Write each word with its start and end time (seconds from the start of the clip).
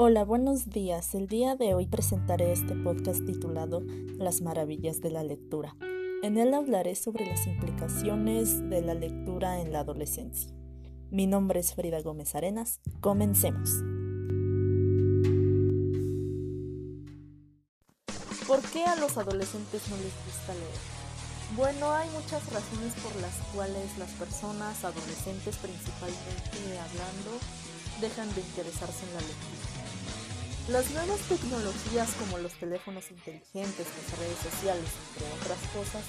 Hola, 0.00 0.24
buenos 0.24 0.70
días. 0.70 1.16
El 1.16 1.26
día 1.26 1.56
de 1.56 1.74
hoy 1.74 1.88
presentaré 1.88 2.52
este 2.52 2.76
podcast 2.76 3.26
titulado 3.26 3.82
Las 4.16 4.42
maravillas 4.42 5.00
de 5.00 5.10
la 5.10 5.24
lectura. 5.24 5.74
En 6.22 6.38
él 6.38 6.54
hablaré 6.54 6.94
sobre 6.94 7.26
las 7.26 7.48
implicaciones 7.48 8.70
de 8.70 8.80
la 8.80 8.94
lectura 8.94 9.60
en 9.60 9.72
la 9.72 9.80
adolescencia. 9.80 10.52
Mi 11.10 11.26
nombre 11.26 11.58
es 11.58 11.74
Frida 11.74 12.00
Gómez 12.00 12.36
Arenas. 12.36 12.78
Comencemos. 13.00 13.70
¿Por 18.46 18.62
qué 18.70 18.84
a 18.84 18.94
los 18.94 19.18
adolescentes 19.18 19.82
no 19.90 19.96
les 19.96 20.14
gusta 20.24 20.54
leer? 20.54 20.78
Bueno, 21.56 21.90
hay 21.90 22.08
muchas 22.10 22.46
razones 22.52 22.94
por 23.02 23.20
las 23.20 23.34
cuales 23.52 23.98
las 23.98 24.12
personas, 24.12 24.84
adolescentes 24.84 25.56
principalmente 25.56 26.78
hablando, 26.78 27.32
dejan 28.00 28.32
de 28.36 28.42
interesarse 28.42 29.04
en 29.04 29.14
la 29.14 29.20
lectura. 29.22 29.57
Las 30.68 30.90
nuevas 30.90 31.18
tecnologías 31.20 32.10
como 32.20 32.36
los 32.36 32.52
teléfonos 32.52 33.10
inteligentes, 33.10 33.86
las 33.88 34.18
redes 34.18 34.36
sociales, 34.36 34.90
entre 35.08 35.24
otras 35.40 35.58
cosas, 35.72 36.04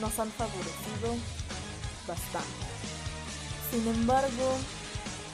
nos 0.00 0.18
han 0.18 0.32
favorecido 0.32 1.14
bastante. 2.08 2.66
Sin 3.70 3.86
embargo, 3.86 4.58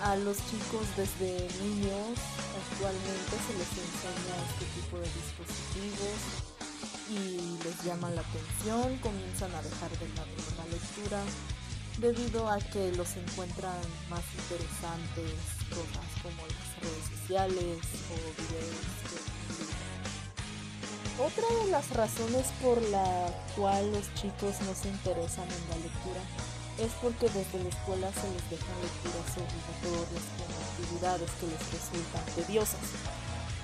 a 0.04 0.16
los 0.16 0.36
chicos 0.36 0.84
desde 0.92 1.48
niños 1.64 2.20
actualmente 2.52 3.32
se 3.48 3.56
les 3.56 3.72
enseña 3.80 4.44
este 4.44 4.66
tipo 4.76 5.00
de 5.00 5.08
dispositivos 5.08 6.20
y 7.08 7.56
les 7.64 7.82
llama 7.82 8.10
la 8.10 8.20
atención, 8.20 8.98
comienzan 8.98 9.54
a 9.54 9.62
dejar 9.62 9.88
de 9.96 10.08
lado 10.12 10.36
la 10.58 10.66
lectura 10.68 11.24
debido 11.98 12.48
a 12.48 12.58
que 12.58 12.92
los 12.92 13.16
encuentran 13.16 13.80
más 14.10 14.22
interesantes 14.36 15.32
cosas 15.70 16.06
como 16.22 16.42
las 16.46 16.68
redes 16.82 17.20
sociales 17.20 17.78
o 18.10 18.16
videos. 18.42 19.26
Otra 21.18 21.64
de 21.64 21.70
las 21.70 21.88
razones 21.90 22.46
por 22.62 22.82
la 22.90 23.32
cual 23.56 23.90
los 23.92 24.12
chicos 24.14 24.60
no 24.66 24.74
se 24.74 24.88
interesan 24.88 25.48
en 25.48 25.70
la 25.70 25.76
lectura 25.76 26.20
es 26.78 26.92
porque 27.00 27.26
desde 27.30 27.62
la 27.62 27.70
escuela 27.70 28.12
se 28.12 28.28
les 28.28 28.50
dejan 28.50 28.76
lecturas 28.84 29.32
obligatorias 29.32 30.26
con 30.36 30.48
actividades 30.52 31.30
que 31.40 31.46
les 31.46 31.62
resultan 31.72 32.24
tediosas, 32.36 32.86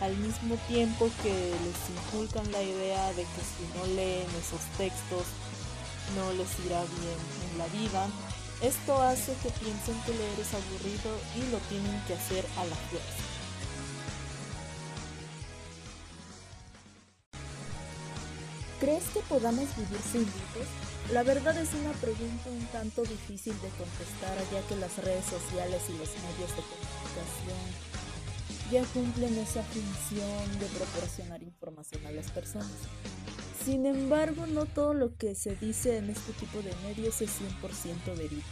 al 0.00 0.16
mismo 0.16 0.56
tiempo 0.66 1.10
que 1.22 1.32
les 1.32 1.80
inculcan 1.92 2.50
la 2.50 2.62
idea 2.62 3.08
de 3.12 3.22
que 3.22 3.42
si 3.44 3.68
no 3.76 3.84
leen 3.94 4.26
esos 4.40 4.64
textos 4.78 5.26
no 6.16 6.32
les 6.32 6.48
irá 6.66 6.80
bien 6.80 7.20
en 7.52 7.58
la 7.58 7.66
vida. 7.68 8.06
Esto 8.62 9.02
hace 9.02 9.32
que 9.42 9.50
piensen 9.58 10.00
que 10.06 10.12
leer 10.12 10.38
es 10.38 10.54
aburrido 10.54 11.18
y 11.34 11.50
lo 11.50 11.58
tienen 11.68 12.00
que 12.06 12.14
hacer 12.14 12.46
a 12.56 12.64
la 12.64 12.76
fuerza. 12.76 13.32
¿Crees 18.78 19.02
que 19.14 19.20
podamos 19.28 19.66
vivir 19.76 20.00
sin 20.12 20.20
libros? 20.20 20.68
La 21.12 21.24
verdad 21.24 21.58
es 21.58 21.74
una 21.74 21.90
pregunta 21.94 22.50
un 22.50 22.66
tanto 22.66 23.02
difícil 23.02 23.54
de 23.62 23.68
contestar 23.70 24.38
ya 24.52 24.62
que 24.68 24.76
las 24.76 24.96
redes 24.98 25.24
sociales 25.24 25.82
y 25.88 25.98
los 25.98 26.10
medios 26.22 26.50
de 26.54 26.62
comunicación 26.62 28.02
ya 28.70 28.84
cumplen 28.92 29.38
esa 29.38 29.64
función 29.64 30.58
de 30.60 30.66
proporcionar 30.66 31.42
información 31.42 32.06
a 32.06 32.12
las 32.12 32.30
personas. 32.30 32.70
Sin 33.64 33.86
embargo, 33.86 34.46
no 34.46 34.66
todo 34.66 34.92
lo 34.92 35.16
que 35.16 35.36
se 35.36 35.54
dice 35.54 35.98
en 35.98 36.10
este 36.10 36.32
tipo 36.32 36.58
de 36.62 36.74
medios 36.84 37.20
es 37.20 37.30
100% 37.40 38.16
verídico. 38.16 38.48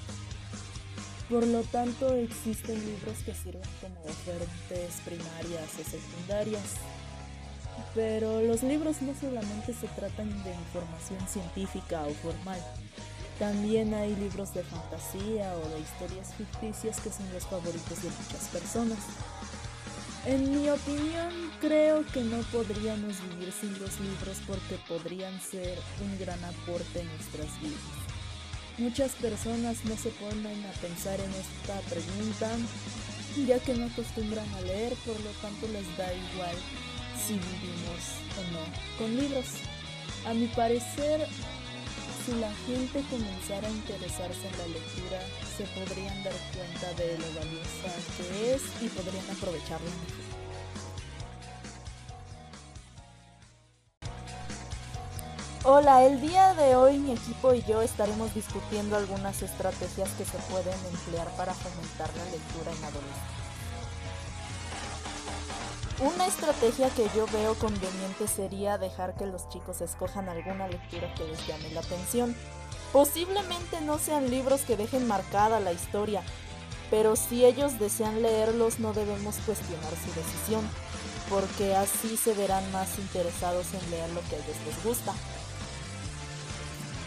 Por 1.28 1.46
lo 1.46 1.62
tanto, 1.62 2.14
existen 2.14 2.74
libros 2.74 3.18
que 3.24 3.34
sirven 3.34 3.62
como 3.80 4.00
fuentes 4.24 5.00
primarias 5.04 5.70
o 5.80 5.90
secundarias. 5.90 6.62
Pero 7.94 8.40
los 8.42 8.62
libros 8.62 9.02
no 9.02 9.12
solamente 9.20 9.74
se 9.74 9.88
tratan 9.88 10.28
de 10.44 10.50
información 10.52 11.26
científica 11.28 12.02
o 12.06 12.14
formal. 12.14 12.60
También 13.38 13.94
hay 13.94 14.14
libros 14.14 14.54
de 14.54 14.62
fantasía 14.62 15.54
o 15.56 15.68
de 15.70 15.80
historias 15.80 16.34
ficticias 16.34 17.00
que 17.00 17.10
son 17.10 17.32
los 17.32 17.46
favoritos 17.46 18.02
de 18.02 18.10
muchas 18.10 18.48
personas. 18.52 18.98
En 20.26 20.50
mi 20.50 20.68
opinión, 20.68 21.50
creo 21.60 22.04
que 22.12 22.20
no 22.20 22.38
podríamos 22.52 23.16
vivir 23.30 23.52
sin 23.52 23.72
los 23.80 23.98
libros 24.00 24.38
porque 24.46 24.76
podrían 24.86 25.40
ser 25.40 25.78
un 26.02 26.18
gran 26.18 26.42
aporte 26.44 27.00
en 27.00 27.06
nuestras 27.08 27.60
vidas. 27.60 27.80
Muchas 28.76 29.12
personas 29.12 29.84
no 29.84 29.96
se 29.96 30.10
ponen 30.10 30.64
a 30.64 30.72
pensar 30.80 31.18
en 31.20 31.30
esta 31.30 31.80
pregunta 31.88 32.48
ya 33.46 33.58
que 33.60 33.74
no 33.74 33.86
acostumbran 33.86 34.46
a 34.54 34.60
leer, 34.62 34.92
por 35.06 35.18
lo 35.20 35.30
tanto 35.40 35.66
les 35.68 35.96
da 35.96 36.12
igual 36.12 36.56
si 37.16 37.34
vivimos 37.34 38.02
o 38.36 38.42
no 38.52 38.98
con 38.98 39.16
libros. 39.16 39.46
A 40.26 40.34
mi 40.34 40.46
parecer, 40.48 41.26
si 42.24 42.32
la 42.32 42.52
gente 42.66 43.02
comenzara 43.08 43.66
a 43.66 43.70
interesarse 43.70 44.48
en 44.48 44.58
la 44.58 44.66
lectura, 44.66 45.20
se 45.56 45.64
podrían 45.64 46.22
dar 46.22 46.34
cuenta 46.54 46.92
de 46.94 47.16
lo 47.18 47.26
valiosa 47.38 47.88
que 48.16 48.54
es 48.54 48.62
y 48.82 48.88
podrían 48.88 49.24
aprovecharla 49.30 49.90
Hola, 55.64 56.04
el 56.04 56.20
día 56.20 56.54
de 56.54 56.74
hoy 56.74 56.98
mi 56.98 57.12
equipo 57.12 57.54
y 57.54 57.62
yo 57.62 57.82
estaremos 57.82 58.34
discutiendo 58.34 58.96
algunas 58.96 59.42
estrategias 59.42 60.08
que 60.10 60.24
se 60.24 60.38
pueden 60.50 60.78
emplear 60.92 61.28
para 61.36 61.54
fomentar 61.54 62.08
la 62.16 62.24
lectura 62.24 62.72
en 62.72 62.84
adolescentes. 62.84 63.49
Una 66.00 66.26
estrategia 66.26 66.88
que 66.88 67.10
yo 67.14 67.26
veo 67.26 67.54
conveniente 67.56 68.26
sería 68.26 68.78
dejar 68.78 69.14
que 69.16 69.26
los 69.26 69.50
chicos 69.50 69.82
escojan 69.82 70.30
alguna 70.30 70.66
lectura 70.66 71.12
que 71.12 71.24
les 71.24 71.46
llame 71.46 71.68
la 71.74 71.80
atención. 71.80 72.34
Posiblemente 72.90 73.82
no 73.82 73.98
sean 73.98 74.30
libros 74.30 74.62
que 74.62 74.78
dejen 74.78 75.06
marcada 75.06 75.60
la 75.60 75.74
historia, 75.74 76.22
pero 76.90 77.16
si 77.16 77.44
ellos 77.44 77.78
desean 77.78 78.22
leerlos 78.22 78.78
no 78.78 78.94
debemos 78.94 79.36
cuestionar 79.44 79.92
su 79.92 80.10
decisión, 80.18 80.66
porque 81.28 81.76
así 81.76 82.16
se 82.16 82.32
verán 82.32 82.72
más 82.72 82.98
interesados 82.98 83.66
en 83.74 83.90
leer 83.90 84.08
lo 84.10 84.22
que 84.22 84.36
a 84.36 84.38
ellos 84.38 84.56
les 84.66 84.82
gusta. 84.82 85.12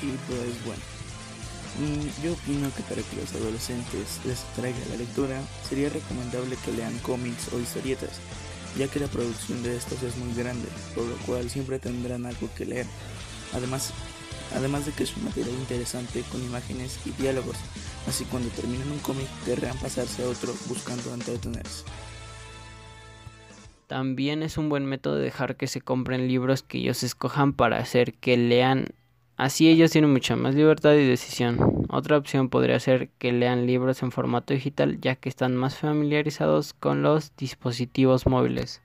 Y 0.03 0.11
pues 0.27 0.65
bueno, 0.65 0.83
mm, 1.79 2.23
yo 2.23 2.33
opino 2.33 2.69
que 2.75 2.83
para 2.83 3.01
que 3.01 3.15
los 3.15 3.33
adolescentes 3.33 4.19
les 4.23 4.43
traiga 4.55 4.77
la 4.91 4.97
lectura 4.97 5.41
sería 5.67 5.89
recomendable 5.89 6.57
que 6.63 6.73
lean 6.73 6.95
cómics 6.99 7.51
o 7.53 7.59
historietas 7.59 8.19
ya 8.77 8.87
que 8.87 8.99
la 8.99 9.07
producción 9.07 9.61
de 9.63 9.75
estos 9.75 10.01
es 10.03 10.17
muy 10.17 10.33
grande, 10.33 10.67
por 10.95 11.05
lo 11.05 11.15
cual 11.25 11.49
siempre 11.49 11.79
tendrán 11.79 12.25
algo 12.25 12.49
que 12.55 12.65
leer. 12.65 12.87
Además, 13.53 13.93
además 14.55 14.85
de 14.85 14.91
que 14.91 15.03
es 15.03 15.15
un 15.15 15.25
material 15.25 15.53
interesante 15.55 16.23
con 16.31 16.43
imágenes 16.43 16.99
y 17.05 17.11
diálogos, 17.11 17.57
así 18.07 18.25
cuando 18.25 18.49
terminen 18.49 18.91
un 18.91 18.99
cómic 18.99 19.27
querrán 19.45 19.77
pasarse 19.77 20.23
a 20.23 20.29
otro 20.29 20.53
buscando 20.67 21.13
entretenerse. 21.13 21.83
También 23.87 24.41
es 24.41 24.57
un 24.57 24.69
buen 24.69 24.85
método 24.85 25.17
dejar 25.17 25.55
que 25.55 25.67
se 25.67 25.81
compren 25.81 26.27
libros 26.27 26.63
que 26.63 26.79
ellos 26.79 27.03
escojan 27.03 27.53
para 27.53 27.77
hacer 27.77 28.13
que 28.15 28.37
lean 28.37 28.87
Así 29.35 29.67
ellos 29.67 29.91
tienen 29.91 30.11
mucha 30.11 30.35
más 30.35 30.53
libertad 30.53 30.93
y 30.93 31.07
decisión. 31.07 31.85
Otra 31.89 32.17
opción 32.17 32.49
podría 32.49 32.79
ser 32.79 33.09
que 33.17 33.31
lean 33.31 33.65
libros 33.65 34.03
en 34.03 34.11
formato 34.11 34.53
digital 34.53 34.99
ya 35.01 35.15
que 35.15 35.29
están 35.29 35.55
más 35.55 35.77
familiarizados 35.77 36.73
con 36.73 37.01
los 37.01 37.35
dispositivos 37.35 38.27
móviles. 38.27 38.81